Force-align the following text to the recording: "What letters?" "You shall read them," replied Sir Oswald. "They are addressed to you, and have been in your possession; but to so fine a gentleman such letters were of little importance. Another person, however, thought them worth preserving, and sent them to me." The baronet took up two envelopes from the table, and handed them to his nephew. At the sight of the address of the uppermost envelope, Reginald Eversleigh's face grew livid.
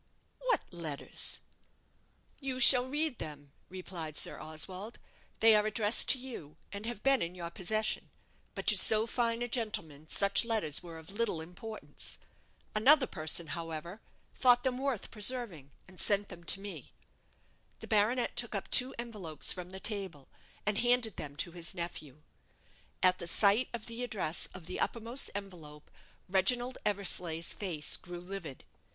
"What 0.39 0.61
letters?" 0.73 1.41
"You 2.39 2.59
shall 2.59 2.87
read 2.87 3.19
them," 3.19 3.51
replied 3.69 4.17
Sir 4.17 4.39
Oswald. 4.39 4.97
"They 5.41 5.53
are 5.53 5.67
addressed 5.67 6.09
to 6.09 6.17
you, 6.17 6.57
and 6.73 6.87
have 6.87 7.03
been 7.03 7.21
in 7.21 7.35
your 7.35 7.51
possession; 7.51 8.09
but 8.55 8.65
to 8.65 8.77
so 8.79 9.05
fine 9.05 9.43
a 9.43 9.47
gentleman 9.47 10.07
such 10.07 10.43
letters 10.43 10.81
were 10.81 10.97
of 10.97 11.11
little 11.11 11.39
importance. 11.39 12.17
Another 12.73 13.05
person, 13.05 13.49
however, 13.49 14.01
thought 14.33 14.63
them 14.63 14.79
worth 14.79 15.11
preserving, 15.11 15.69
and 15.87 15.99
sent 15.99 16.29
them 16.29 16.43
to 16.45 16.59
me." 16.59 16.93
The 17.79 17.85
baronet 17.85 18.35
took 18.35 18.55
up 18.55 18.71
two 18.71 18.95
envelopes 18.97 19.53
from 19.53 19.69
the 19.69 19.79
table, 19.79 20.29
and 20.65 20.79
handed 20.79 21.17
them 21.17 21.35
to 21.37 21.51
his 21.51 21.75
nephew. 21.75 22.23
At 23.03 23.19
the 23.19 23.27
sight 23.27 23.69
of 23.71 23.85
the 23.85 24.01
address 24.03 24.47
of 24.55 24.65
the 24.65 24.79
uppermost 24.79 25.29
envelope, 25.35 25.91
Reginald 26.27 26.79
Eversleigh's 26.87 27.53
face 27.53 27.97
grew 27.97 28.19
livid. 28.21 28.63